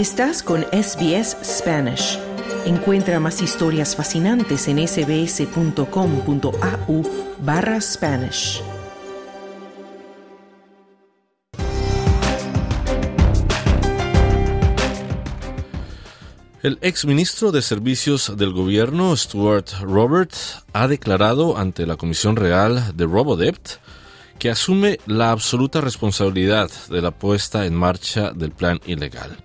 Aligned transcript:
Estás 0.00 0.42
con 0.42 0.62
SBS 0.72 1.36
Spanish. 1.44 2.18
Encuentra 2.64 3.20
más 3.20 3.42
historias 3.42 3.94
fascinantes 3.94 4.66
en 4.66 4.78
sbs.com.au 4.88 5.82
barra 7.42 7.78
Spanish. 7.82 8.62
El 16.62 16.78
exministro 16.80 17.52
de 17.52 17.60
Servicios 17.60 18.34
del 18.38 18.54
Gobierno, 18.54 19.14
Stuart 19.14 19.68
Robert, 19.82 20.32
ha 20.72 20.88
declarado 20.88 21.58
ante 21.58 21.84
la 21.84 21.96
Comisión 21.96 22.36
Real 22.36 22.96
de 22.96 23.04
Robodebt 23.04 23.72
que 24.38 24.48
asume 24.48 24.98
la 25.04 25.30
absoluta 25.30 25.82
responsabilidad 25.82 26.70
de 26.88 27.02
la 27.02 27.10
puesta 27.10 27.66
en 27.66 27.74
marcha 27.74 28.32
del 28.32 28.52
plan 28.52 28.80
ilegal. 28.86 29.36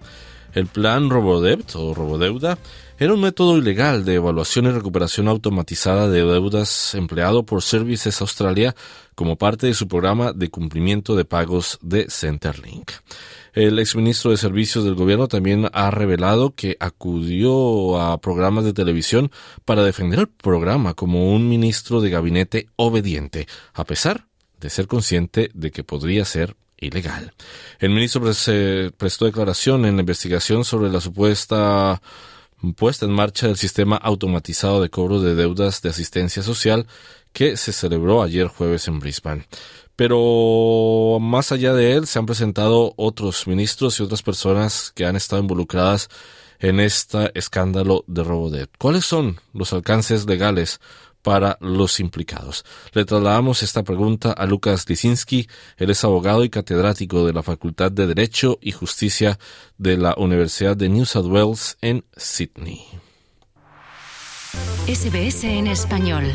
El 0.56 0.68
plan 0.68 1.10
Robodebt 1.10 1.76
o 1.76 1.94
Robodeuda 1.94 2.58
era 2.98 3.14
un 3.14 3.20
método 3.20 3.58
ilegal 3.58 4.06
de 4.06 4.16
evaluación 4.16 4.68
y 4.68 4.72
recuperación 4.72 5.28
automatizada 5.28 6.08
de 6.08 6.24
deudas 6.24 6.96
empleado 6.96 7.46
por 7.46 7.62
Services 7.62 8.22
Australia 8.22 8.74
como 9.16 9.36
parte 9.38 9.68
de 9.68 9.74
su 9.74 9.90
programa 9.90 10.32
de 10.32 10.50
cumplimiento 10.50 11.18
de 11.18 11.26
pagos 11.26 11.78
de 11.82 12.10
Centerlink. 12.10 12.92
El 13.52 13.80
exministro 13.80 14.32
de 14.32 14.38
Servicios 14.38 14.86
del 14.86 14.96
Gobierno 14.96 15.28
también 15.28 15.68
ha 15.74 15.92
revelado 15.92 16.56
que 16.56 16.78
acudió 16.80 18.00
a 18.00 18.22
programas 18.22 18.64
de 18.64 18.72
televisión 18.72 19.32
para 19.66 19.84
defender 19.84 20.20
el 20.20 20.30
programa 20.30 20.94
como 20.94 21.36
un 21.36 21.50
ministro 21.50 22.00
de 22.00 22.12
gabinete 22.12 22.70
obediente, 22.78 23.46
a 23.74 23.84
pesar 23.84 24.28
de 24.62 24.70
ser 24.70 24.88
consciente 24.88 25.52
de 25.54 25.72
que 25.72 25.84
podría 25.84 26.24
ser 26.24 26.56
ilegal. 26.86 27.34
El 27.80 27.90
ministro 27.90 28.22
prestó 28.22 29.26
declaración 29.26 29.86
en 29.86 29.96
la 29.96 30.02
investigación 30.02 30.64
sobre 30.64 30.90
la 30.90 31.02
supuesta 31.02 32.02
puesta 32.74 33.06
en 33.06 33.12
marcha 33.12 33.48
del 33.48 33.58
sistema 33.58 33.96
automatizado 33.98 34.82
de 34.82 34.90
cobro 34.90 35.20
de 35.22 35.36
deudas 35.36 35.82
de 35.82 35.90
asistencia 35.90 36.42
social 36.42 36.88
que 37.34 37.58
se 37.58 37.74
celebró 37.74 38.24
ayer 38.24 38.48
jueves 38.48 38.88
en 38.88 39.00
Brisbane. 39.00 39.46
Pero 39.96 41.20
más 41.22 41.52
allá 41.52 41.74
de 41.74 41.94
él 41.94 42.08
se 42.08 42.20
han 42.20 42.26
presentado 42.26 42.94
otros 42.98 43.48
ministros 43.48 44.00
y 44.00 44.04
otras 44.04 44.24
personas 44.24 44.92
que 44.96 45.06
han 45.06 45.16
estado 45.16 45.42
involucradas 45.42 46.10
en 46.60 46.80
este 46.80 47.32
escándalo 47.38 48.04
de 48.08 48.24
robo 48.24 48.50
de. 48.50 48.68
¿Cuáles 48.78 49.06
son 49.06 49.40
los 49.54 49.74
alcances 49.74 50.26
legales 50.26 50.80
para 51.26 51.58
los 51.60 52.00
implicados? 52.00 52.64
Le 52.94 53.04
trasladamos 53.04 53.64
esta 53.64 53.84
pregunta 53.84 54.32
a 54.32 54.46
Lucas 54.46 54.88
Lisinski. 54.88 55.48
Él 55.76 55.90
es 55.90 56.04
abogado 56.04 56.44
y 56.44 56.52
catedrático 56.52 57.26
de 57.26 57.34
la 57.34 57.42
Facultad 57.42 57.92
de 57.92 58.06
Derecho 58.06 58.60
y 58.62 58.72
Justicia 58.72 59.40
de 59.80 59.98
la 59.98 60.14
Universidad 60.18 60.78
de 60.78 60.88
New 60.88 61.06
South 61.06 61.26
Wales 61.26 61.78
en 61.82 62.06
Sydney. 62.16 62.80
SBS 64.88 65.46
en 65.46 65.66
español. 65.66 66.26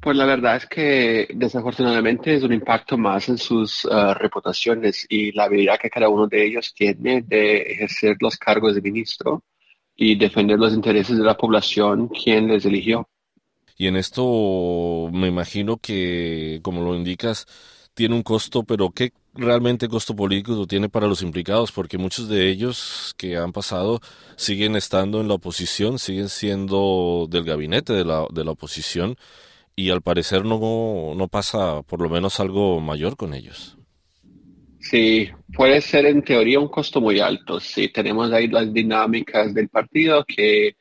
Pues 0.00 0.16
la 0.16 0.24
verdad 0.24 0.56
es 0.56 0.66
que 0.66 1.28
desafortunadamente 1.34 2.34
es 2.34 2.42
un 2.42 2.52
impacto 2.52 2.98
más 2.98 3.28
en 3.28 3.38
sus 3.38 3.84
uh, 3.84 4.14
reputaciones 4.14 5.06
y 5.08 5.30
la 5.30 5.44
habilidad 5.44 5.78
que 5.78 5.90
cada 5.90 6.08
uno 6.08 6.26
de 6.26 6.44
ellos 6.44 6.74
tiene 6.74 7.22
de 7.22 7.58
ejercer 7.58 8.16
los 8.20 8.36
cargos 8.36 8.74
de 8.74 8.80
ministro 8.80 9.44
y 10.00 10.14
defender 10.14 10.58
los 10.58 10.72
intereses 10.72 11.18
de 11.18 11.24
la 11.24 11.36
población 11.36 12.08
quien 12.08 12.46
les 12.46 12.64
eligió. 12.64 13.08
Y 13.76 13.88
en 13.88 13.96
esto 13.96 15.10
me 15.12 15.26
imagino 15.26 15.76
que, 15.76 16.60
como 16.62 16.82
lo 16.82 16.94
indicas, 16.94 17.46
tiene 17.94 18.14
un 18.14 18.22
costo, 18.22 18.62
pero 18.62 18.90
¿qué 18.90 19.12
realmente 19.34 19.88
costo 19.88 20.14
político 20.14 20.66
tiene 20.68 20.88
para 20.88 21.08
los 21.08 21.22
implicados? 21.22 21.72
Porque 21.72 21.98
muchos 21.98 22.28
de 22.28 22.48
ellos 22.48 23.12
que 23.16 23.36
han 23.36 23.52
pasado 23.52 24.00
siguen 24.36 24.76
estando 24.76 25.20
en 25.20 25.26
la 25.26 25.34
oposición, 25.34 25.98
siguen 25.98 26.28
siendo 26.28 27.26
del 27.28 27.42
gabinete 27.44 27.92
de 27.92 28.04
la, 28.04 28.24
de 28.30 28.44
la 28.44 28.52
oposición 28.52 29.16
y 29.74 29.90
al 29.90 30.02
parecer 30.02 30.44
no, 30.44 31.14
no 31.16 31.28
pasa 31.28 31.82
por 31.82 32.00
lo 32.00 32.08
menos 32.08 32.38
algo 32.38 32.80
mayor 32.80 33.16
con 33.16 33.34
ellos. 33.34 33.77
Sí, 34.90 35.28
puede 35.54 35.82
ser 35.82 36.06
en 36.06 36.22
teoría 36.22 36.58
un 36.58 36.68
costo 36.68 37.00
muy 37.00 37.20
alto. 37.20 37.60
Sí, 37.60 37.88
tenemos 37.88 38.32
ahí 38.32 38.48
las 38.48 38.72
dinámicas 38.72 39.52
del 39.52 39.68
partido 39.68 40.24
que 40.24 40.76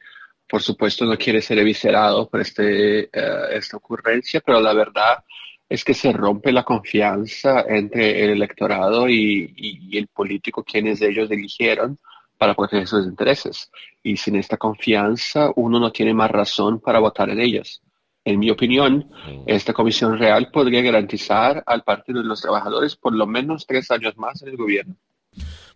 por 0.48 0.62
supuesto 0.62 1.06
no 1.06 1.18
quiere 1.18 1.42
ser 1.42 1.60
eviscerado 1.60 2.30
por 2.30 2.40
este, 2.40 3.10
uh, 3.14 3.52
esta 3.52 3.76
ocurrencia, 3.76 4.42
pero 4.46 4.62
la 4.62 4.74
verdad 4.74 5.24
es 5.68 5.84
que 5.84 5.94
se 5.94 6.14
rompe 6.14 6.54
la 6.54 6.64
confianza 6.64 7.66
entre 7.68 8.24
el 8.24 8.30
electorado 8.32 9.10
y, 9.10 9.54
y, 9.58 9.98
el 9.98 10.08
político 10.08 10.64
quienes 10.64 11.02
ellos 11.02 11.30
eligieron 11.30 11.98
para 12.38 12.56
proteger 12.56 12.88
sus 12.88 13.06
intereses. 13.06 13.70
Y 14.04 14.16
sin 14.16 14.38
esta 14.38 14.56
confianza 14.56 15.52
uno 15.58 15.80
no 15.82 15.92
tiene 15.92 16.14
más 16.14 16.32
razón 16.32 16.80
para 16.80 17.00
votar 17.00 17.30
en 17.30 17.42
ellos. 17.42 17.82
En 18.28 18.40
mi 18.40 18.50
opinión, 18.50 19.10
esta 19.46 19.72
comisión 19.72 20.20
real 20.20 20.52
podría 20.52 20.82
garantizar 20.82 21.64
al 21.66 21.86
Partido 21.86 22.22
de 22.22 22.28
los 22.28 22.42
Trabajadores 22.42 22.98
por 22.98 23.16
lo 23.16 23.26
menos 23.26 23.66
tres 23.66 23.90
años 23.90 24.18
más 24.18 24.42
en 24.42 24.50
el 24.50 24.58
gobierno. 24.58 24.98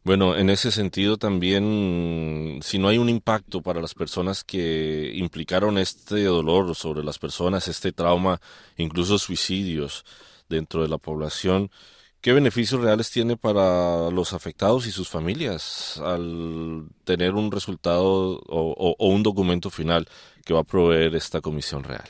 Bueno, 0.04 0.36
en 0.36 0.50
ese 0.50 0.70
sentido 0.70 1.16
también, 1.16 2.60
si 2.62 2.78
no 2.78 2.90
hay 2.90 2.98
un 2.98 3.08
impacto 3.08 3.62
para 3.62 3.80
las 3.80 3.94
personas 3.94 4.44
que 4.44 5.14
implicaron 5.16 5.78
este 5.78 6.26
dolor 6.26 6.76
sobre 6.76 7.06
las 7.06 7.20
personas, 7.20 7.70
este 7.70 7.94
trauma, 7.94 8.42
incluso 8.76 9.18
suicidios 9.18 10.04
dentro 10.50 10.82
de 10.82 10.90
la 10.90 10.98
población, 10.98 11.72
¿qué 12.20 12.34
beneficios 12.34 12.82
reales 12.82 13.12
tiene 13.12 13.38
para 13.38 14.12
los 14.12 14.34
afectados 14.34 14.88
y 14.88 14.92
sus 14.92 15.08
familias 15.08 16.02
al 16.04 16.90
tener 17.06 17.34
un 17.34 17.50
resultado 17.50 18.42
o, 18.42 18.42
o, 18.50 18.96
o 19.00 19.08
un 19.08 19.24
documento 19.24 19.70
final 19.70 20.06
que 20.44 20.54
va 20.54 20.60
a 20.60 20.66
proveer 20.66 21.16
esta 21.16 21.40
comisión 21.40 21.84
real? 21.86 22.10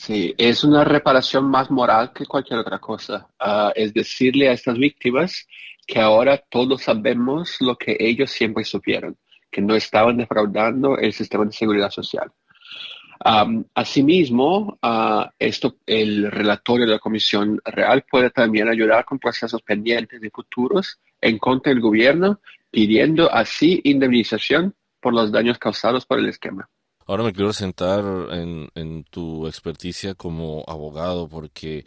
Sí, 0.00 0.32
es 0.38 0.62
una 0.62 0.84
reparación 0.84 1.50
más 1.50 1.72
moral 1.72 2.12
que 2.12 2.24
cualquier 2.24 2.60
otra 2.60 2.78
cosa. 2.78 3.26
Uh, 3.40 3.72
es 3.74 3.92
decirle 3.92 4.48
a 4.48 4.52
estas 4.52 4.78
víctimas 4.78 5.48
que 5.84 5.98
ahora 5.98 6.38
todos 6.38 6.84
sabemos 6.84 7.56
lo 7.60 7.76
que 7.76 7.96
ellos 7.98 8.30
siempre 8.30 8.62
supieron, 8.62 9.18
que 9.50 9.60
no 9.60 9.74
estaban 9.74 10.16
defraudando 10.16 10.96
el 10.96 11.12
sistema 11.12 11.44
de 11.44 11.52
seguridad 11.52 11.90
social. 11.90 12.30
Asimismo, 13.74 14.78
uh, 14.80 15.24
esto, 15.36 15.78
el 15.84 16.30
relatorio 16.30 16.86
de 16.86 16.92
la 16.92 17.00
Comisión 17.00 17.60
Real 17.64 18.04
puede 18.08 18.30
también 18.30 18.68
ayudar 18.68 19.04
con 19.04 19.18
procesos 19.18 19.62
pendientes 19.62 20.22
y 20.22 20.30
futuros 20.30 21.00
en 21.20 21.38
contra 21.38 21.72
del 21.72 21.82
gobierno, 21.82 22.40
pidiendo 22.70 23.32
así 23.32 23.80
indemnización 23.82 24.76
por 25.00 25.12
los 25.12 25.32
daños 25.32 25.58
causados 25.58 26.06
por 26.06 26.20
el 26.20 26.28
esquema. 26.28 26.68
Ahora 27.08 27.24
me 27.24 27.32
quiero 27.32 27.54
sentar 27.54 28.04
en, 28.32 29.04
tu 29.04 29.46
experticia 29.46 30.14
como 30.14 30.62
abogado, 30.68 31.26
porque 31.26 31.86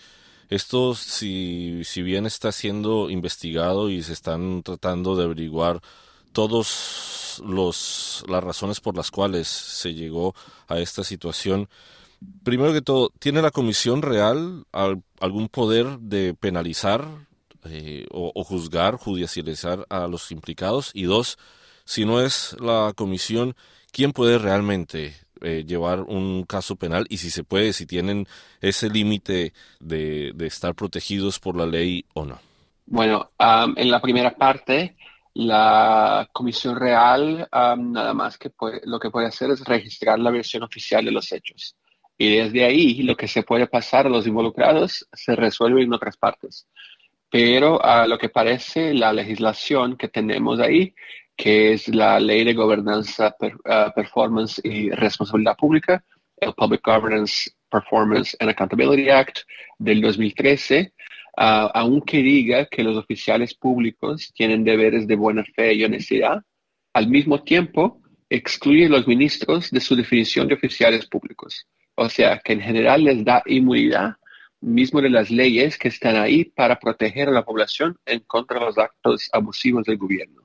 esto, 0.50 0.96
si, 0.96 1.84
si 1.84 2.02
bien 2.02 2.26
está 2.26 2.52
siendo 2.52 3.08
investigado 3.08 3.92
y 3.92 4.02
se 4.02 4.14
están 4.14 4.64
tratando 4.64 5.16
de 5.16 5.26
averiguar 5.26 5.80
todas 6.32 7.40
las 7.46 8.44
razones 8.44 8.80
por 8.80 8.98
las 8.98 9.12
cuales 9.12 9.48
se 9.48 9.94
llegó 9.94 10.34
a 10.68 10.80
esta 10.80 11.04
situación, 11.04 11.70
primero 12.42 12.74
que 12.74 12.82
todo, 12.82 13.12
¿tiene 13.20 13.44
la 13.44 13.52
Comisión 13.52 14.02
Real 14.02 14.66
algún 15.20 15.50
poder 15.50 16.00
de 16.00 16.34
penalizar 16.34 17.08
eh, 17.66 18.08
o 18.10 18.44
juzgar, 18.44 18.96
judicializar 18.96 19.86
a 19.90 20.08
los 20.08 20.32
implicados? 20.32 20.90
Y 20.96 21.04
dos, 21.04 21.38
si 21.86 22.06
no 22.06 22.22
es 22.22 22.56
la 22.60 22.94
Comisión, 22.96 23.56
quién 23.92 24.12
puede 24.14 24.38
realmente 24.38 25.14
eh, 25.42 25.64
llevar 25.66 26.02
un 26.02 26.44
caso 26.44 26.76
penal 26.76 27.06
y 27.10 27.18
si 27.18 27.30
se 27.30 27.44
puede, 27.44 27.74
si 27.74 27.86
tienen 27.86 28.28
ese 28.62 28.90
límite 28.90 29.54
de, 29.80 30.32
de, 30.36 30.48
estar 30.48 30.76
protegidos 30.76 31.40
por 31.40 31.58
la 31.58 31.66
ley 31.66 32.06
o 32.14 32.26
no. 32.26 32.40
Bueno, 32.86 33.32
um, 33.40 33.74
en 33.76 33.90
la 33.90 34.02
primera 34.02 34.36
parte, 34.36 34.96
la 35.34 36.30
Comisión 36.32 36.76
Real 36.76 37.48
um, 37.52 37.92
nada 37.92 38.14
más 38.14 38.38
que 38.38 38.50
puede, 38.50 38.82
lo 38.84 39.00
que 39.00 39.10
puede 39.10 39.28
hacer 39.28 39.50
es 39.50 39.64
registrar 39.64 40.20
la 40.20 40.30
versión 40.30 40.64
oficial 40.64 41.06
de 41.06 41.12
los 41.12 41.32
hechos. 41.32 41.76
Y 42.18 42.36
desde 42.36 42.64
ahí 42.64 43.02
lo 43.02 43.16
que 43.16 43.28
se 43.28 43.42
puede 43.42 43.66
pasar 43.66 44.06
a 44.06 44.10
los 44.10 44.28
involucrados 44.28 45.08
se 45.12 45.36
resuelve 45.36 45.82
en 45.82 45.94
otras 45.94 46.18
partes. 46.18 46.68
Pero 47.32 47.84
a 47.84 48.06
lo 48.06 48.20
que 48.20 48.30
parece, 48.30 48.94
la 48.94 49.12
legislación 49.12 49.98
que 49.98 50.08
tenemos 50.08 50.60
ahí 50.60 50.94
que 51.42 51.74
es 51.74 51.88
la 51.88 52.20
Ley 52.20 52.44
de 52.44 52.54
Gobernanza, 52.54 53.36
uh, 53.40 53.92
Performance 53.96 54.62
y 54.64 54.92
Responsabilidad 54.92 55.58
Pública, 55.58 56.06
el 56.38 56.54
Public 56.54 56.82
Governance, 56.86 57.50
Performance 57.68 58.38
and 58.40 58.52
Accountability 58.52 59.10
Act 59.10 59.40
del 59.80 60.02
2013, 60.02 60.94
uh, 61.38 61.42
aunque 61.74 62.22
diga 62.22 62.68
que 62.68 62.84
los 62.84 62.96
oficiales 62.96 63.56
públicos 63.56 64.32
tienen 64.36 64.64
deberes 64.64 65.08
de 65.08 65.16
buena 65.16 65.44
fe 65.56 65.74
y 65.74 65.84
honestidad, 65.84 66.44
al 66.94 67.08
mismo 67.08 67.42
tiempo 67.42 68.00
excluye 68.30 68.86
a 68.86 68.90
los 68.90 69.08
ministros 69.08 69.72
de 69.72 69.80
su 69.80 69.96
definición 69.96 70.48
de 70.48 70.54
oficiales 70.54 71.08
públicos. 71.08 71.66
O 71.96 72.08
sea, 72.08 72.38
que 72.38 72.54
en 72.54 72.62
general 72.62 73.04
les 73.04 73.26
da 73.26 73.42
inmunidad 73.48 74.14
mismo 74.60 75.02
de 75.02 75.10
las 75.10 75.32
leyes 75.32 75.80
que 75.80 75.88
están 75.88 76.18
ahí 76.18 76.46
para 76.46 76.78
proteger 76.78 77.30
a 77.30 77.32
la 77.32 77.44
población 77.44 77.98
en 78.06 78.20
contra 78.20 78.60
de 78.60 78.66
los 78.68 78.78
actos 78.78 79.28
abusivos 79.34 79.86
del 79.86 79.98
gobierno. 79.98 80.41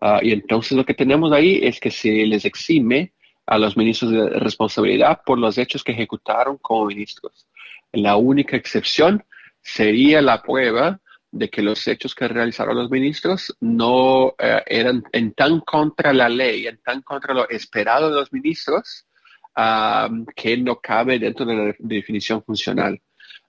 Ah, 0.00 0.20
y 0.22 0.32
entonces 0.32 0.76
lo 0.76 0.84
que 0.84 0.94
tenemos 0.94 1.32
ahí 1.32 1.60
es 1.62 1.80
que 1.80 1.90
se 1.90 2.10
les 2.26 2.44
exime 2.44 3.12
a 3.46 3.58
los 3.58 3.76
ministros 3.76 4.10
de 4.10 4.28
responsabilidad 4.30 5.20
por 5.24 5.38
los 5.38 5.56
hechos 5.56 5.84
que 5.84 5.92
ejecutaron 5.92 6.58
como 6.58 6.86
ministros. 6.86 7.46
La 7.92 8.16
única 8.16 8.56
excepción 8.56 9.24
sería 9.62 10.20
la 10.20 10.42
prueba 10.42 11.00
de 11.30 11.48
que 11.48 11.62
los 11.62 11.86
hechos 11.86 12.14
que 12.14 12.28
realizaron 12.28 12.76
los 12.76 12.90
ministros 12.90 13.54
no 13.60 14.34
eh, 14.38 14.62
eran 14.66 15.02
en 15.12 15.32
tan 15.32 15.60
contra 15.60 16.12
la 16.12 16.28
ley, 16.28 16.66
en 16.66 16.78
tan 16.78 17.02
contra 17.02 17.34
lo 17.34 17.48
esperado 17.48 18.10
de 18.10 18.16
los 18.16 18.32
ministros, 18.32 19.06
ah, 19.54 20.08
que 20.34 20.56
no 20.56 20.76
cabe 20.76 21.18
dentro 21.18 21.46
de 21.46 21.54
la 21.54 21.74
definición 21.78 22.42
funcional. 22.42 23.00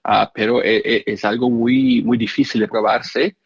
Ah, 0.04 0.30
pero 0.34 0.62
eh, 0.62 0.82
eh, 0.84 1.02
es 1.06 1.24
algo 1.24 1.50
muy, 1.50 2.02
muy 2.02 2.18
difícil 2.18 2.60
de 2.60 2.68
probarse 2.68 3.36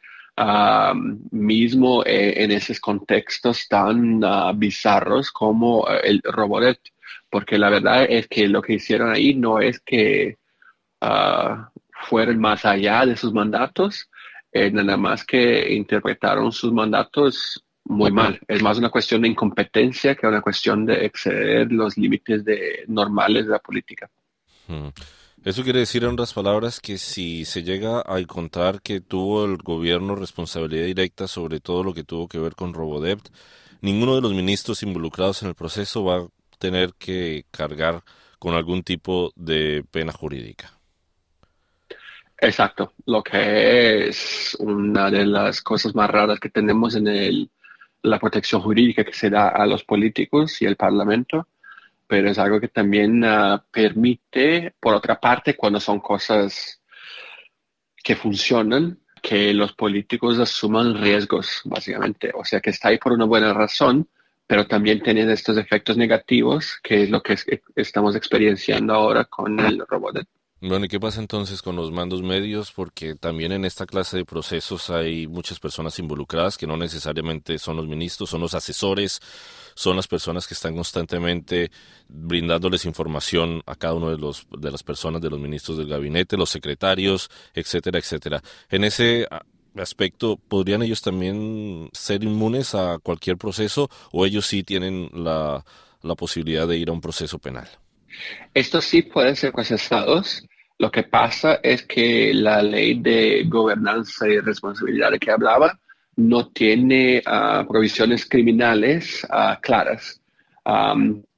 mismo 1.30 2.04
eh, 2.04 2.42
en 2.42 2.50
esos 2.50 2.80
contextos 2.80 3.68
tan 3.68 4.22
ah, 4.24 4.52
bizarros 4.54 5.30
como 5.30 5.88
eh, 5.88 6.00
el 6.04 6.20
Robodet, 6.22 6.80
porque 7.30 7.58
la 7.58 7.70
verdad 7.70 8.06
es 8.08 8.28
que 8.28 8.48
lo 8.48 8.62
que 8.62 8.74
hicieron 8.74 9.10
ahí 9.10 9.34
no 9.34 9.58
es 9.60 9.80
que 9.80 10.38
uh, 11.00 11.56
fueron 12.08 12.38
más 12.38 12.64
allá 12.64 13.06
de 13.06 13.16
sus 13.16 13.32
mandatos, 13.32 14.10
eh, 14.52 14.70
nada 14.70 14.96
más 14.96 15.24
que 15.24 15.72
interpretaron 15.72 16.52
sus 16.52 16.72
mandatos 16.72 17.64
muy 17.84 18.12
mal. 18.12 18.38
Es 18.46 18.62
más 18.62 18.78
una 18.78 18.90
cuestión 18.90 19.22
de 19.22 19.28
incompetencia 19.28 20.14
que 20.14 20.26
una 20.26 20.42
cuestión 20.42 20.84
de 20.84 21.06
exceder 21.06 21.72
los 21.72 21.96
límites 21.96 22.44
de, 22.44 22.84
normales 22.86 23.46
de 23.46 23.52
la 23.52 23.58
política. 23.58 24.10
Hmm. 24.68 24.88
Eso 25.44 25.64
quiere 25.64 25.80
decir, 25.80 26.04
en 26.04 26.10
otras 26.10 26.32
palabras, 26.32 26.78
que 26.78 26.98
si 26.98 27.44
se 27.44 27.64
llega 27.64 28.04
a 28.06 28.20
encontrar 28.20 28.80
que 28.80 29.00
tuvo 29.00 29.44
el 29.44 29.56
gobierno 29.56 30.14
responsabilidad 30.14 30.86
directa 30.86 31.26
sobre 31.26 31.58
todo 31.58 31.82
lo 31.82 31.92
que 31.92 32.04
tuvo 32.04 32.28
que 32.28 32.38
ver 32.38 32.54
con 32.54 32.72
Robodebt, 32.72 33.28
ninguno 33.80 34.14
de 34.14 34.20
los 34.20 34.34
ministros 34.34 34.84
involucrados 34.84 35.42
en 35.42 35.48
el 35.48 35.56
proceso 35.56 36.04
va 36.04 36.18
a 36.18 36.28
tener 36.60 36.92
que 36.96 37.44
cargar 37.50 38.04
con 38.38 38.54
algún 38.54 38.84
tipo 38.84 39.32
de 39.34 39.84
pena 39.90 40.12
jurídica. 40.12 40.78
Exacto, 42.38 42.92
lo 43.06 43.20
que 43.24 44.08
es 44.08 44.56
una 44.60 45.10
de 45.10 45.26
las 45.26 45.60
cosas 45.60 45.92
más 45.92 46.08
raras 46.08 46.38
que 46.38 46.50
tenemos 46.50 46.94
en 46.94 47.08
el, 47.08 47.50
la 48.02 48.20
protección 48.20 48.60
jurídica 48.60 49.04
que 49.04 49.12
se 49.12 49.28
da 49.28 49.48
a 49.48 49.66
los 49.66 49.82
políticos 49.82 50.62
y 50.62 50.66
el 50.66 50.76
Parlamento 50.76 51.48
pero 52.12 52.28
es 52.28 52.38
algo 52.38 52.60
que 52.60 52.68
también 52.68 53.24
ah, 53.24 53.64
permite, 53.72 54.74
por 54.78 54.94
otra 54.94 55.18
parte, 55.18 55.56
cuando 55.56 55.80
son 55.80 55.98
cosas 55.98 56.82
que 58.04 58.14
funcionan, 58.16 58.98
que 59.22 59.54
los 59.54 59.72
políticos 59.72 60.38
asuman 60.38 61.00
riesgos, 61.00 61.62
básicamente. 61.64 62.30
O 62.34 62.44
sea, 62.44 62.60
que 62.60 62.68
está 62.68 62.88
ahí 62.88 62.98
por 62.98 63.12
una 63.12 63.24
buena 63.24 63.54
razón, 63.54 64.10
pero 64.46 64.66
también 64.66 65.02
tienen 65.02 65.30
estos 65.30 65.56
efectos 65.56 65.96
negativos, 65.96 66.78
que 66.82 67.04
es 67.04 67.08
lo 67.08 67.22
que 67.22 67.38
estamos 67.76 68.14
experienciando 68.14 68.92
ahora 68.92 69.24
con 69.24 69.58
el 69.58 69.82
robot. 69.88 70.26
Bueno, 70.60 70.84
¿y 70.84 70.88
qué 70.88 71.00
pasa 71.00 71.18
entonces 71.18 71.62
con 71.62 71.76
los 71.76 71.90
mandos 71.90 72.22
medios? 72.22 72.72
Porque 72.72 73.16
también 73.16 73.50
en 73.50 73.64
esta 73.64 73.84
clase 73.84 74.18
de 74.18 74.24
procesos 74.26 74.90
hay 74.90 75.26
muchas 75.26 75.58
personas 75.58 75.98
involucradas 75.98 76.58
que 76.58 76.68
no 76.68 76.76
necesariamente 76.76 77.58
son 77.58 77.78
los 77.78 77.88
ministros, 77.88 78.28
son 78.28 78.42
los 78.42 78.54
asesores, 78.54 79.18
son 79.74 79.96
las 79.96 80.08
personas 80.08 80.46
que 80.46 80.54
están 80.54 80.74
constantemente 80.74 81.70
brindándoles 82.08 82.84
información 82.84 83.62
a 83.66 83.74
cada 83.74 83.94
uno 83.94 84.10
de 84.10 84.18
los 84.18 84.46
de 84.58 84.70
las 84.70 84.82
personas 84.82 85.20
de 85.20 85.30
los 85.30 85.40
ministros 85.40 85.78
del 85.78 85.88
gabinete, 85.88 86.36
los 86.36 86.50
secretarios, 86.50 87.30
etcétera, 87.54 87.98
etcétera. 87.98 88.42
En 88.70 88.84
ese 88.84 89.26
aspecto, 89.76 90.36
¿podrían 90.36 90.82
ellos 90.82 91.02
también 91.02 91.88
ser 91.92 92.24
inmunes 92.24 92.74
a 92.74 92.98
cualquier 92.98 93.36
proceso 93.36 93.88
o 94.12 94.26
ellos 94.26 94.46
sí 94.46 94.62
tienen 94.62 95.10
la, 95.12 95.64
la 96.02 96.14
posibilidad 96.14 96.68
de 96.68 96.76
ir 96.76 96.88
a 96.88 96.92
un 96.92 97.00
proceso 97.00 97.38
penal? 97.38 97.68
Estos 98.52 98.84
sí 98.84 99.02
pueden 99.02 99.36
ser 99.36 99.52
procesados 99.52 100.46
lo 100.82 100.90
que 100.90 101.04
pasa 101.04 101.60
es 101.62 101.84
que 101.84 102.34
la 102.34 102.60
ley 102.60 102.98
de 103.00 103.44
gobernanza 103.46 104.28
y 104.28 104.40
responsabilidad 104.40 105.12
de 105.12 105.20
que 105.20 105.30
hablaba 105.30 105.78
no 106.16 106.48
tiene 106.48 107.22
ah, 107.26 107.64
provisiones 107.68 108.28
criminales 108.28 109.26
ah, 109.30 109.58
claras. 109.62 110.20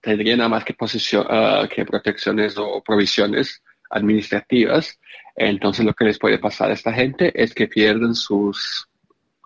tendría 0.01 0.37
nada 0.37 0.49
más 0.49 0.65
que, 0.65 0.75
uh, 0.75 1.69
que 1.69 1.85
protecciones 1.85 2.57
o 2.59 2.83
provisiones 2.83 3.63
administrativas. 3.91 4.99
Entonces 5.37 5.85
lo 5.85 5.95
que 5.95 6.05
les 6.05 6.19
puede 6.19 6.39
pasar 6.39 6.71
a 6.71 6.75
esta 6.75 6.93
gente 6.93 7.33
es 7.35 7.55
que 7.55 7.69
pierden 7.69 8.15
sus 8.15 8.89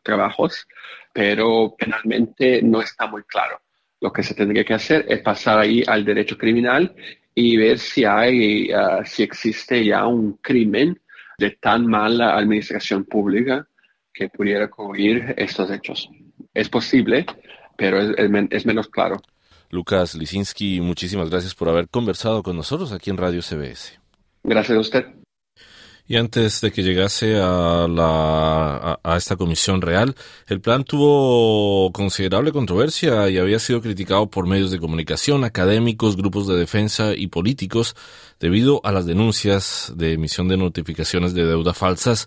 trabajos, 0.02 0.66
pero 1.12 1.74
penalmente 1.78 2.60
no 2.62 2.80
está 2.80 3.06
muy 3.06 3.22
claro. 3.24 3.60
Lo 4.00 4.12
que 4.12 4.22
se 4.22 4.34
tendría 4.34 4.64
que 4.64 4.74
hacer 4.74 5.04
es 5.08 5.20
pasar 5.20 5.58
ahí 5.58 5.82
al 5.86 6.04
derecho 6.04 6.36
criminal 6.38 6.94
y 7.34 7.56
ver 7.56 7.78
si 7.78 8.04
hay, 8.04 8.70
si 9.04 9.22
existe 9.22 9.84
ya 9.84 10.06
un 10.06 10.34
crimen 10.34 11.00
de 11.38 11.50
tan 11.52 11.86
mala 11.86 12.36
administración 12.36 13.04
pública 13.04 13.66
que 14.18 14.28
pudiera 14.28 14.68
cubrir 14.68 15.32
estos 15.36 15.70
hechos. 15.70 16.10
Es 16.52 16.68
posible, 16.68 17.24
pero 17.76 18.00
es, 18.00 18.66
menos 18.66 18.88
claro. 18.88 19.22
Lucas 19.70 20.16
Lisinski, 20.16 20.80
muchísimas 20.80 21.30
gracias 21.30 21.54
por 21.54 21.68
haber 21.68 21.88
conversado 21.88 22.42
con 22.42 22.56
nosotros 22.56 22.90
aquí 22.90 23.10
en 23.10 23.16
Radio 23.16 23.42
CBS. 23.42 24.00
Gracias 24.42 24.76
a 24.76 24.80
usted. 24.80 25.04
Y 26.10 26.16
antes 26.16 26.62
de 26.62 26.72
que 26.72 26.82
llegase 26.82 27.38
a, 27.38 27.86
la, 27.86 28.98
a, 29.04 29.16
esta 29.18 29.36
comisión 29.36 29.82
real, 29.82 30.16
el 30.46 30.58
plan 30.58 30.82
tuvo 30.82 31.92
considerable 31.92 32.50
controversia 32.50 33.28
y 33.28 33.36
había 33.36 33.58
sido 33.58 33.82
criticado 33.82 34.30
por 34.30 34.46
medios 34.46 34.70
de 34.70 34.78
comunicación, 34.78 35.44
académicos, 35.44 36.16
grupos 36.16 36.46
de 36.46 36.56
defensa 36.56 37.12
y 37.14 37.26
políticos 37.26 37.94
debido 38.40 38.80
a 38.84 38.92
las 38.92 39.04
denuncias 39.04 39.92
de 39.96 40.14
emisión 40.14 40.48
de 40.48 40.56
notificaciones 40.56 41.34
de 41.34 41.44
deuda 41.44 41.74
falsas 41.74 42.26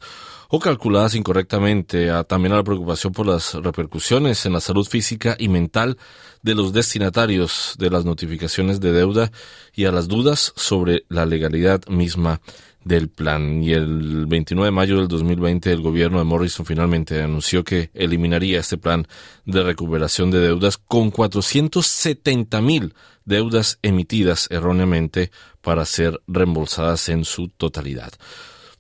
o 0.50 0.60
calculadas 0.60 1.16
incorrectamente, 1.16 2.12
también 2.28 2.54
a 2.54 2.58
la 2.58 2.64
preocupación 2.64 3.14
por 3.14 3.26
las 3.26 3.56
repercusiones 3.56 4.46
en 4.46 4.54
la 4.54 4.60
salud 4.60 4.86
física 4.86 5.36
y 5.40 5.48
mental 5.48 5.98
de 6.44 6.54
los 6.54 6.72
destinatarios 6.72 7.76
de 7.80 7.90
las 7.90 8.06
notificaciones 8.06 8.80
de 8.80 8.92
deuda 8.92 9.32
y 9.74 9.86
a 9.86 9.92
las 9.92 10.08
dudas 10.08 10.54
sobre 10.56 11.06
la 11.08 11.26
legalidad 11.26 11.88
misma 11.88 12.42
del 12.84 13.10
plan. 13.10 13.64
Y 13.64 13.74
el 13.74 14.26
29 14.26 14.68
de 14.68 14.72
mayo 14.72 14.98
del 14.98 15.08
2020 15.08 15.72
el 15.72 15.82
gobierno 15.82 16.20
de 16.20 16.26
Morrison 16.26 16.66
finalmente 16.66 17.22
anunció 17.22 17.64
que 17.64 17.92
eliminaría 17.94 18.60
este 18.60 18.78
plan 18.78 19.08
de 19.46 19.64
recuperación 19.64 20.32
de 20.32 20.40
deudas 20.40 20.78
con 20.78 21.12
470 21.12 22.62
mil 22.62 22.94
deudas 23.26 23.78
emitidas 23.82 24.48
erróneamente 24.50 25.32
para 25.62 25.86
ser 25.86 26.20
reembolsadas 26.28 27.10
en 27.10 27.24
su 27.24 27.50
totalidad 27.50 28.14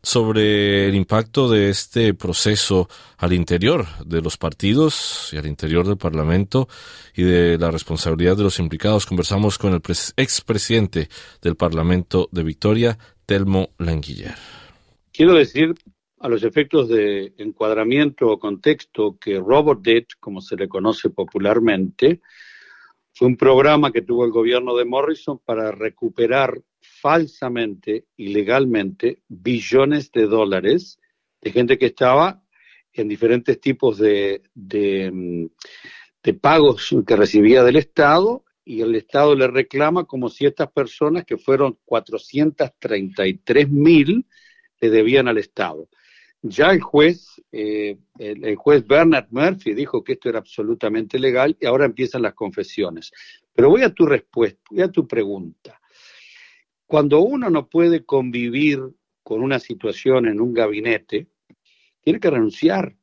sobre 0.03 0.87
el 0.87 0.95
impacto 0.95 1.49
de 1.49 1.69
este 1.69 2.13
proceso 2.13 2.89
al 3.17 3.33
interior 3.33 3.85
de 4.03 4.21
los 4.21 4.37
partidos 4.37 5.29
y 5.31 5.37
al 5.37 5.45
interior 5.45 5.85
del 5.85 5.97
Parlamento 5.97 6.67
y 7.15 7.23
de 7.23 7.57
la 7.57 7.69
responsabilidad 7.69 8.35
de 8.35 8.43
los 8.43 8.57
implicados. 8.59 9.05
Conversamos 9.05 9.57
con 9.57 9.73
el 9.73 9.81
expresidente 10.17 11.09
del 11.41 11.55
Parlamento 11.55 12.29
de 12.31 12.43
Victoria, 12.43 12.97
Telmo 13.25 13.69
Languiller. 13.77 14.35
Quiero 15.11 15.33
decir 15.33 15.73
a 16.19 16.29
los 16.29 16.43
efectos 16.43 16.87
de 16.87 17.33
encuadramiento 17.37 18.27
o 18.27 18.39
contexto 18.39 19.17
que 19.19 19.39
Robert 19.39 19.81
Debt, 19.81 20.07
como 20.19 20.39
se 20.39 20.55
le 20.55 20.67
conoce 20.67 21.09
popularmente, 21.09 22.21
fue 23.13 23.27
un 23.27 23.37
programa 23.37 23.91
que 23.91 24.03
tuvo 24.03 24.25
el 24.25 24.31
gobierno 24.31 24.75
de 24.75 24.85
Morrison 24.85 25.39
para 25.43 25.71
recuperar 25.71 26.61
falsamente, 26.79 28.05
ilegalmente, 28.17 29.21
billones 29.27 30.11
de 30.11 30.27
dólares 30.27 30.99
de 31.41 31.51
gente 31.51 31.77
que 31.77 31.87
estaba 31.87 32.41
en 32.93 33.07
diferentes 33.07 33.59
tipos 33.59 33.97
de, 33.97 34.43
de, 34.53 35.11
mm, 35.11 35.45
de 36.23 36.33
pagos 36.33 36.95
que 37.05 37.15
recibía 37.15 37.63
del 37.63 37.77
Estado 37.77 38.45
y 38.71 38.79
el 38.79 38.95
Estado 38.95 39.35
le 39.35 39.47
reclama 39.47 40.05
como 40.05 40.29
si 40.29 40.45
estas 40.45 40.71
personas, 40.71 41.25
que 41.25 41.37
fueron 41.37 41.77
433 41.83 43.69
mil, 43.69 44.25
le 44.79 44.89
debían 44.89 45.27
al 45.27 45.39
Estado. 45.39 45.89
Ya 46.41 46.71
el 46.71 46.79
juez, 46.79 47.41
eh, 47.51 47.97
el, 48.17 48.55
juez 48.55 48.87
Bernard 48.87 49.27
Murphy 49.29 49.73
dijo 49.73 50.01
que 50.05 50.13
esto 50.13 50.29
era 50.29 50.39
absolutamente 50.39 51.19
legal 51.19 51.57
y 51.59 51.65
ahora 51.65 51.83
empiezan 51.83 52.21
las 52.21 52.33
confesiones. 52.33 53.11
Pero 53.53 53.69
voy 53.69 53.81
a 53.81 53.93
tu 53.93 54.05
respuesta, 54.05 54.61
voy 54.71 54.83
a 54.83 54.89
tu 54.89 55.05
pregunta. 55.05 55.81
Cuando 56.85 57.19
uno 57.19 57.49
no 57.49 57.67
puede 57.67 58.05
convivir 58.05 58.79
con 59.21 59.41
una 59.41 59.59
situación 59.59 60.27
en 60.27 60.39
un 60.39 60.53
gabinete, 60.53 61.27
tiene 61.99 62.21
que 62.21 62.29
renunciar. 62.29 62.95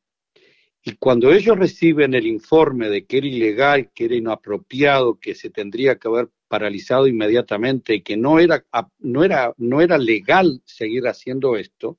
Y 0.82 0.94
cuando 0.96 1.32
ellos 1.32 1.58
reciben 1.58 2.14
el 2.14 2.26
informe 2.26 2.88
de 2.88 3.04
que 3.04 3.18
era 3.18 3.26
ilegal, 3.26 3.90
que 3.92 4.04
era 4.04 4.14
inapropiado, 4.14 5.18
que 5.18 5.34
se 5.34 5.50
tendría 5.50 5.98
que 5.98 6.08
haber 6.08 6.30
paralizado 6.46 7.06
inmediatamente 7.06 7.94
y 7.94 8.02
que 8.02 8.16
no 8.16 8.38
era, 8.38 8.64
no 9.00 9.24
era, 9.24 9.52
no 9.58 9.80
era 9.80 9.98
legal 9.98 10.62
seguir 10.64 11.06
haciendo 11.06 11.56
esto, 11.56 11.98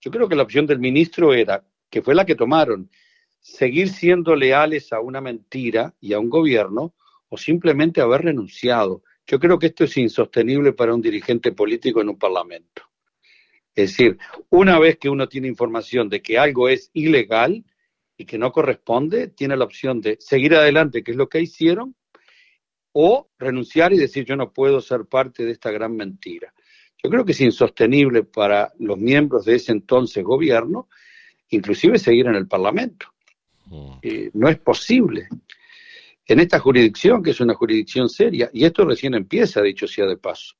yo 0.00 0.10
creo 0.10 0.28
que 0.28 0.36
la 0.36 0.42
opción 0.42 0.66
del 0.66 0.78
ministro 0.78 1.34
era, 1.34 1.64
que 1.88 2.02
fue 2.02 2.14
la 2.14 2.26
que 2.26 2.34
tomaron, 2.34 2.90
seguir 3.40 3.88
siendo 3.88 4.34
leales 4.34 4.92
a 4.92 5.00
una 5.00 5.20
mentira 5.20 5.94
y 6.00 6.12
a 6.12 6.18
un 6.18 6.28
gobierno 6.28 6.94
o 7.28 7.36
simplemente 7.36 8.00
haber 8.00 8.22
renunciado. 8.22 9.02
Yo 9.26 9.38
creo 9.38 9.58
que 9.58 9.66
esto 9.66 9.84
es 9.84 9.96
insostenible 9.96 10.72
para 10.72 10.94
un 10.94 11.00
dirigente 11.00 11.52
político 11.52 12.00
en 12.00 12.08
un 12.08 12.18
parlamento. 12.18 12.82
Es 13.74 13.90
decir, 13.90 14.18
una 14.50 14.78
vez 14.78 14.96
que 14.98 15.08
uno 15.08 15.28
tiene 15.28 15.48
información 15.48 16.08
de 16.08 16.22
que 16.22 16.38
algo 16.38 16.68
es 16.68 16.90
ilegal 16.92 17.64
y 18.16 18.24
que 18.24 18.38
no 18.38 18.52
corresponde, 18.52 19.28
tiene 19.28 19.56
la 19.56 19.64
opción 19.64 20.00
de 20.00 20.16
seguir 20.20 20.54
adelante, 20.54 21.02
que 21.02 21.10
es 21.10 21.16
lo 21.16 21.28
que 21.28 21.40
hicieron, 21.40 21.94
o 22.92 23.28
renunciar 23.38 23.92
y 23.92 23.98
decir 23.98 24.24
yo 24.24 24.36
no 24.36 24.52
puedo 24.52 24.80
ser 24.80 25.04
parte 25.04 25.44
de 25.44 25.52
esta 25.52 25.70
gran 25.70 25.94
mentira. 25.94 26.52
Yo 27.02 27.10
creo 27.10 27.24
que 27.24 27.32
es 27.32 27.40
insostenible 27.42 28.24
para 28.24 28.72
los 28.78 28.96
miembros 28.96 29.44
de 29.44 29.56
ese 29.56 29.72
entonces 29.72 30.24
gobierno, 30.24 30.88
inclusive 31.50 31.98
seguir 31.98 32.26
en 32.26 32.36
el 32.36 32.48
Parlamento. 32.48 33.06
Mm. 33.66 33.98
Eh, 34.02 34.30
no 34.32 34.48
es 34.48 34.58
posible. 34.58 35.28
En 36.26 36.40
esta 36.40 36.58
jurisdicción, 36.58 37.22
que 37.22 37.30
es 37.30 37.40
una 37.40 37.54
jurisdicción 37.54 38.08
seria, 38.08 38.50
y 38.52 38.64
esto 38.64 38.84
recién 38.84 39.14
empieza, 39.14 39.60
dicho 39.62 39.86
sea 39.86 40.06
de 40.06 40.16
paso. 40.16 40.56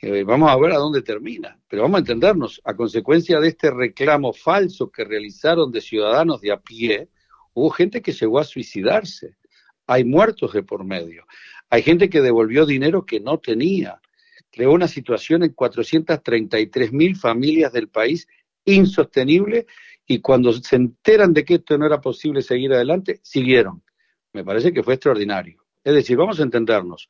Eh, 0.00 0.24
vamos 0.24 0.50
a 0.50 0.56
ver 0.56 0.72
a 0.72 0.78
dónde 0.78 1.00
termina, 1.00 1.58
pero 1.68 1.82
vamos 1.82 1.96
a 1.96 2.00
entendernos, 2.00 2.60
a 2.64 2.74
consecuencia 2.74 3.40
de 3.40 3.48
este 3.48 3.70
reclamo 3.70 4.34
falso 4.34 4.90
que 4.90 5.04
realizaron 5.04 5.72
de 5.72 5.80
ciudadanos 5.80 6.42
de 6.42 6.52
a 6.52 6.60
pie, 6.60 7.08
hubo 7.54 7.70
gente 7.70 8.02
que 8.02 8.12
llegó 8.12 8.38
a 8.38 8.44
suicidarse, 8.44 9.36
hay 9.86 10.04
muertos 10.04 10.52
de 10.52 10.62
por 10.62 10.84
medio, 10.84 11.24
hay 11.70 11.82
gente 11.82 12.10
que 12.10 12.20
devolvió 12.20 12.66
dinero 12.66 13.06
que 13.06 13.20
no 13.20 13.38
tenía, 13.38 14.00
creó 14.50 14.72
una 14.72 14.86
situación 14.86 15.42
en 15.44 15.54
433 15.54 16.92
mil 16.92 17.16
familias 17.16 17.72
del 17.72 17.88
país 17.88 18.28
insostenible 18.66 19.66
y 20.06 20.20
cuando 20.20 20.52
se 20.52 20.76
enteran 20.76 21.32
de 21.32 21.44
que 21.44 21.54
esto 21.54 21.78
no 21.78 21.86
era 21.86 22.02
posible 22.02 22.42
seguir 22.42 22.72
adelante, 22.74 23.20
siguieron. 23.22 23.82
Me 24.34 24.44
parece 24.44 24.72
que 24.72 24.82
fue 24.82 24.94
extraordinario. 24.94 25.64
Es 25.82 25.94
decir, 25.94 26.16
vamos 26.16 26.38
a 26.38 26.42
entendernos, 26.42 27.08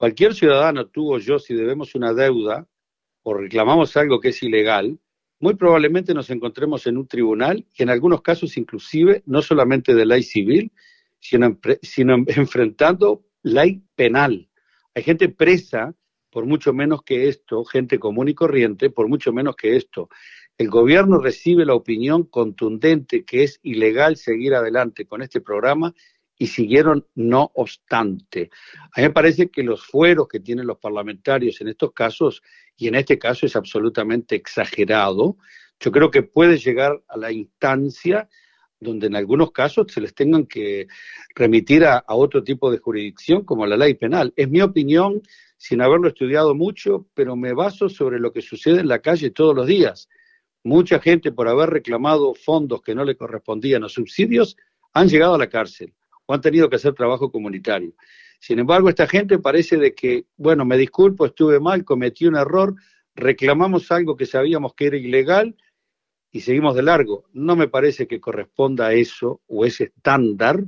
Cualquier 0.00 0.32
ciudadano, 0.32 0.86
tú 0.86 1.12
o 1.12 1.18
yo, 1.18 1.38
si 1.38 1.52
debemos 1.52 1.94
una 1.94 2.14
deuda 2.14 2.66
o 3.22 3.34
reclamamos 3.34 3.98
algo 3.98 4.18
que 4.18 4.30
es 4.30 4.42
ilegal, 4.42 4.98
muy 5.40 5.56
probablemente 5.56 6.14
nos 6.14 6.30
encontremos 6.30 6.86
en 6.86 6.96
un 6.96 7.06
tribunal 7.06 7.66
y 7.76 7.82
en 7.82 7.90
algunos 7.90 8.22
casos 8.22 8.56
inclusive 8.56 9.22
no 9.26 9.42
solamente 9.42 9.94
de 9.94 10.06
ley 10.06 10.22
civil, 10.22 10.72
sino, 11.18 11.60
sino 11.82 12.14
enfrentando 12.28 13.26
ley 13.42 13.82
penal. 13.94 14.48
Hay 14.94 15.02
gente 15.02 15.28
presa 15.28 15.94
por 16.30 16.46
mucho 16.46 16.72
menos 16.72 17.02
que 17.02 17.28
esto, 17.28 17.62
gente 17.66 17.98
común 17.98 18.30
y 18.30 18.34
corriente, 18.34 18.88
por 18.88 19.06
mucho 19.06 19.34
menos 19.34 19.54
que 19.54 19.76
esto. 19.76 20.08
El 20.56 20.70
gobierno 20.70 21.18
recibe 21.18 21.66
la 21.66 21.74
opinión 21.74 22.24
contundente 22.24 23.26
que 23.26 23.42
es 23.42 23.60
ilegal 23.62 24.16
seguir 24.16 24.54
adelante 24.54 25.04
con 25.04 25.20
este 25.20 25.42
programa 25.42 25.92
y 26.40 26.46
siguieron 26.46 27.06
no 27.16 27.52
obstante. 27.54 28.48
A 28.96 29.00
mí 29.00 29.02
me 29.02 29.10
parece 29.10 29.50
que 29.50 29.62
los 29.62 29.84
fueros 29.84 30.26
que 30.26 30.40
tienen 30.40 30.66
los 30.66 30.78
parlamentarios 30.78 31.60
en 31.60 31.68
estos 31.68 31.92
casos, 31.92 32.42
y 32.78 32.88
en 32.88 32.94
este 32.94 33.18
caso 33.18 33.44
es 33.44 33.56
absolutamente 33.56 34.36
exagerado, 34.36 35.36
yo 35.78 35.92
creo 35.92 36.10
que 36.10 36.22
puede 36.22 36.56
llegar 36.56 36.98
a 37.08 37.18
la 37.18 37.30
instancia 37.30 38.26
donde 38.80 39.08
en 39.08 39.16
algunos 39.16 39.52
casos 39.52 39.88
se 39.92 40.00
les 40.00 40.14
tengan 40.14 40.46
que 40.46 40.86
remitir 41.34 41.84
a, 41.84 42.02
otro 42.08 42.42
tipo 42.42 42.70
de 42.70 42.78
jurisdicción 42.78 43.44
como 43.44 43.66
la 43.66 43.76
ley 43.76 43.92
penal. 43.92 44.32
Es 44.34 44.48
mi 44.48 44.62
opinión, 44.62 45.20
sin 45.58 45.82
haberlo 45.82 46.08
estudiado 46.08 46.54
mucho, 46.54 47.06
pero 47.12 47.36
me 47.36 47.52
baso 47.52 47.90
sobre 47.90 48.18
lo 48.18 48.32
que 48.32 48.40
sucede 48.40 48.80
en 48.80 48.88
la 48.88 49.00
calle 49.00 49.28
todos 49.28 49.54
los 49.54 49.66
días. 49.66 50.08
Mucha 50.64 51.00
gente 51.00 51.32
por 51.32 51.48
haber 51.48 51.68
reclamado 51.68 52.32
fondos 52.32 52.80
que 52.80 52.94
no 52.94 53.04
le 53.04 53.14
correspondían 53.14 53.84
a 53.84 53.90
subsidios 53.90 54.56
han 54.94 55.10
llegado 55.10 55.34
a 55.34 55.38
la 55.38 55.50
cárcel 55.50 55.92
han 56.34 56.40
tenido 56.40 56.68
que 56.68 56.76
hacer 56.76 56.94
trabajo 56.94 57.30
comunitario. 57.30 57.92
Sin 58.38 58.58
embargo, 58.58 58.88
esta 58.88 59.06
gente 59.06 59.38
parece 59.38 59.76
de 59.76 59.94
que, 59.94 60.24
bueno, 60.36 60.64
me 60.64 60.78
disculpo, 60.78 61.26
estuve 61.26 61.60
mal, 61.60 61.84
cometí 61.84 62.26
un 62.26 62.36
error, 62.36 62.74
reclamamos 63.14 63.90
algo 63.92 64.16
que 64.16 64.26
sabíamos 64.26 64.74
que 64.74 64.86
era 64.86 64.96
ilegal 64.96 65.56
y 66.32 66.40
seguimos 66.40 66.74
de 66.74 66.82
largo. 66.82 67.24
No 67.32 67.54
me 67.54 67.68
parece 67.68 68.06
que 68.06 68.20
corresponda 68.20 68.92
eso 68.92 69.42
o 69.46 69.66
ese 69.66 69.84
estándar 69.84 70.64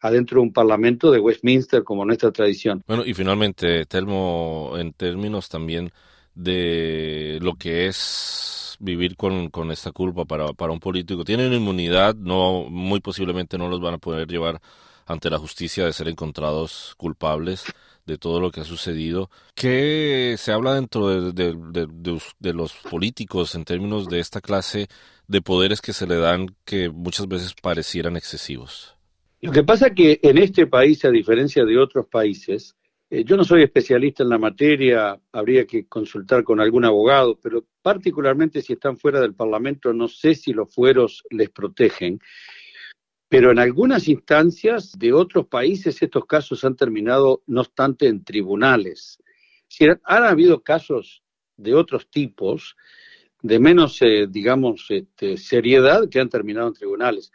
adentro 0.00 0.40
de 0.40 0.46
un 0.46 0.52
parlamento 0.52 1.10
de 1.10 1.20
Westminster 1.20 1.84
como 1.84 2.04
nuestra 2.04 2.32
tradición. 2.32 2.82
Bueno, 2.86 3.04
y 3.04 3.12
finalmente, 3.12 3.84
Telmo, 3.84 4.72
en 4.78 4.92
términos 4.94 5.48
también 5.48 5.90
de 6.34 7.38
lo 7.42 7.54
que 7.54 7.86
es 7.86 8.76
vivir 8.80 9.16
con, 9.16 9.50
con 9.50 9.70
esta 9.70 9.92
culpa 9.92 10.24
para, 10.24 10.54
para 10.54 10.72
un 10.72 10.80
político, 10.80 11.22
tienen 11.22 11.52
inmunidad, 11.52 12.14
no, 12.14 12.64
muy 12.70 13.00
posiblemente 13.00 13.58
no 13.58 13.68
los 13.68 13.80
van 13.80 13.94
a 13.94 13.98
poder 13.98 14.26
llevar 14.26 14.60
ante 15.06 15.30
la 15.30 15.38
justicia 15.38 15.84
de 15.84 15.92
ser 15.92 16.08
encontrados 16.08 16.94
culpables 16.96 17.64
de 18.06 18.18
todo 18.18 18.40
lo 18.40 18.50
que 18.50 18.60
ha 18.60 18.64
sucedido. 18.64 19.30
¿Qué 19.54 20.34
se 20.38 20.52
habla 20.52 20.74
dentro 20.74 21.32
de, 21.32 22.52
los 22.52 22.74
políticos 22.90 23.54
en 23.54 23.64
términos 23.64 24.08
de 24.08 24.20
esta 24.20 24.40
clase 24.40 24.88
de 25.28 25.42
poderes 25.42 25.80
que 25.80 25.92
se 25.92 26.06
le 26.06 26.16
dan 26.16 26.46
que 26.64 26.90
muchas 26.90 27.28
veces 27.28 27.54
parecieran 27.60 28.16
excesivos? 28.16 28.96
Lo 29.40 29.52
que 29.52 29.62
pasa 29.62 29.88
es 29.88 29.94
que 29.94 30.20
en 30.22 30.38
este 30.38 30.66
país, 30.66 31.04
a 31.04 31.10
diferencia 31.10 31.64
de 31.64 31.78
otros 31.78 32.06
países, 32.06 32.76
eh, 33.08 33.24
yo 33.24 33.36
no 33.36 33.44
soy 33.44 33.62
especialista 33.62 34.22
en 34.22 34.28
la 34.28 34.38
materia, 34.38 35.18
habría 35.32 35.66
que 35.66 35.86
consultar 35.86 36.44
con 36.44 36.60
algún 36.60 36.84
abogado, 36.84 37.38
pero 37.40 37.64
particularmente 37.82 38.60
si 38.62 38.74
están 38.74 38.98
fuera 38.98 39.20
del 39.20 39.34
Parlamento, 39.34 39.92
no 39.92 40.08
sé 40.08 40.34
si 40.34 40.52
los 40.52 40.72
fueros 40.72 41.24
les 41.30 41.48
protegen 41.50 42.20
pero 43.30 43.52
en 43.52 43.60
algunas 43.60 44.08
instancias 44.08 44.98
de 44.98 45.12
otros 45.12 45.46
países 45.46 46.02
estos 46.02 46.26
casos 46.26 46.64
han 46.64 46.74
terminado, 46.74 47.44
no 47.46 47.60
obstante, 47.60 48.08
en 48.08 48.24
tribunales. 48.24 49.22
Han 50.02 50.24
habido 50.24 50.64
casos 50.64 51.22
de 51.56 51.76
otros 51.76 52.10
tipos, 52.10 52.76
de 53.40 53.60
menos, 53.60 54.02
eh, 54.02 54.26
digamos, 54.28 54.84
este, 54.88 55.36
seriedad, 55.36 56.08
que 56.08 56.18
han 56.18 56.28
terminado 56.28 56.66
en 56.66 56.74
tribunales. 56.74 57.30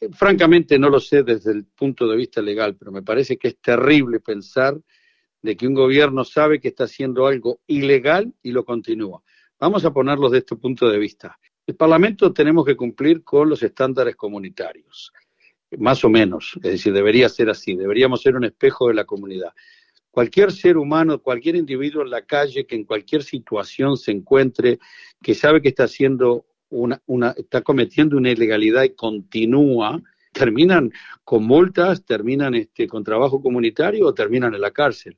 Eh, 0.00 0.08
francamente 0.12 0.76
no 0.76 0.90
lo 0.90 0.98
sé 0.98 1.22
desde 1.22 1.52
el 1.52 1.66
punto 1.66 2.08
de 2.08 2.16
vista 2.16 2.42
legal, 2.42 2.74
pero 2.76 2.90
me 2.90 3.04
parece 3.04 3.36
que 3.36 3.46
es 3.46 3.60
terrible 3.60 4.18
pensar 4.18 4.76
de 5.40 5.56
que 5.56 5.68
un 5.68 5.74
gobierno 5.74 6.24
sabe 6.24 6.58
que 6.58 6.66
está 6.66 6.82
haciendo 6.84 7.28
algo 7.28 7.60
ilegal 7.68 8.34
y 8.42 8.50
lo 8.50 8.64
continúa. 8.64 9.22
Vamos 9.60 9.84
a 9.84 9.92
ponerlo 9.92 10.30
desde 10.30 10.38
este 10.38 10.56
punto 10.56 10.88
de 10.88 10.98
vista. 10.98 11.38
El 11.64 11.76
Parlamento 11.76 12.32
tenemos 12.32 12.64
que 12.64 12.76
cumplir 12.76 13.22
con 13.22 13.48
los 13.48 13.62
estándares 13.62 14.16
comunitarios 14.16 15.12
más 15.76 16.04
o 16.04 16.08
menos, 16.08 16.54
es 16.56 16.72
decir, 16.72 16.92
debería 16.92 17.28
ser 17.28 17.50
así, 17.50 17.74
deberíamos 17.74 18.22
ser 18.22 18.36
un 18.36 18.44
espejo 18.44 18.88
de 18.88 18.94
la 18.94 19.04
comunidad. 19.04 19.52
Cualquier 20.10 20.50
ser 20.52 20.78
humano, 20.78 21.20
cualquier 21.20 21.56
individuo 21.56 22.02
en 22.02 22.10
la 22.10 22.22
calle 22.22 22.66
que 22.66 22.74
en 22.74 22.84
cualquier 22.84 23.22
situación 23.22 23.96
se 23.96 24.10
encuentre, 24.10 24.78
que 25.22 25.34
sabe 25.34 25.60
que 25.60 25.68
está 25.68 25.84
haciendo 25.84 26.46
una, 26.70 27.00
una 27.06 27.30
está 27.36 27.62
cometiendo 27.62 28.16
una 28.16 28.30
ilegalidad 28.30 28.84
y 28.84 28.94
continúa, 28.94 30.00
terminan 30.32 30.90
con 31.24 31.44
multas, 31.44 32.04
terminan 32.04 32.54
este, 32.54 32.86
con 32.86 33.04
trabajo 33.04 33.40
comunitario 33.40 34.06
o 34.06 34.14
terminan 34.14 34.54
en 34.54 34.60
la 34.60 34.70
cárcel. 34.70 35.16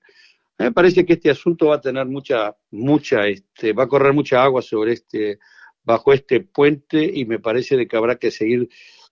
A 0.58 0.64
mí 0.64 0.68
me 0.68 0.72
parece 0.72 1.06
que 1.06 1.14
este 1.14 1.30
asunto 1.30 1.68
va 1.68 1.76
a 1.76 1.80
tener 1.80 2.06
mucha, 2.06 2.54
mucha, 2.70 3.26
este, 3.26 3.72
va 3.72 3.84
a 3.84 3.88
correr 3.88 4.12
mucha 4.12 4.42
agua 4.42 4.60
sobre 4.60 4.92
este, 4.92 5.38
bajo 5.82 6.12
este 6.12 6.40
puente 6.40 7.10
y 7.12 7.24
me 7.24 7.38
parece 7.38 7.76
de 7.76 7.88
que 7.88 7.96
habrá 7.96 8.16
que 8.16 8.30
seguir 8.30 8.68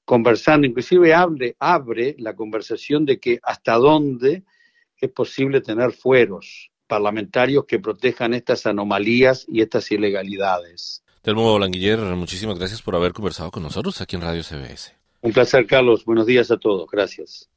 conversando, 0.08 0.66
inclusive 0.66 1.12
abre, 1.12 1.54
abre 1.58 2.16
la 2.18 2.34
conversación 2.34 3.04
de 3.04 3.20
que 3.20 3.38
hasta 3.42 3.74
dónde 3.74 4.42
es 4.96 5.10
posible 5.10 5.60
tener 5.60 5.92
fueros 5.92 6.70
parlamentarios 6.86 7.66
que 7.66 7.78
protejan 7.78 8.32
estas 8.32 8.64
anomalías 8.64 9.44
y 9.46 9.60
estas 9.60 9.92
ilegalidades. 9.92 11.04
Telmo 11.20 11.58
Languiller, 11.58 11.98
muchísimas 11.98 12.58
gracias 12.58 12.80
por 12.80 12.96
haber 12.96 13.12
conversado 13.12 13.50
con 13.50 13.62
nosotros 13.62 14.00
aquí 14.00 14.16
en 14.16 14.22
Radio 14.22 14.42
CBS. 14.42 14.94
Un 15.20 15.34
placer, 15.34 15.66
Carlos. 15.66 16.06
Buenos 16.06 16.24
días 16.24 16.50
a 16.50 16.56
todos. 16.56 16.88
Gracias. 16.90 17.50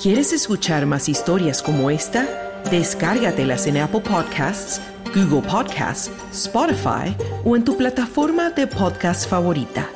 ¿Quieres 0.00 0.34
escuchar 0.34 0.84
más 0.84 1.08
historias 1.08 1.62
como 1.62 1.88
esta? 1.88 2.60
Descárgatelas 2.70 3.66
en 3.66 3.78
Apple 3.78 4.02
Podcasts, 4.02 4.78
Google 5.14 5.48
Podcasts, 5.48 6.10
Spotify 6.32 7.16
o 7.46 7.56
en 7.56 7.64
tu 7.64 7.78
plataforma 7.78 8.50
de 8.50 8.66
podcast 8.66 9.26
favorita. 9.26 9.88